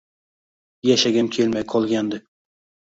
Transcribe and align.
Yashagim 0.91 1.31
kelmay 1.37 1.71
qolgandi 1.77 2.25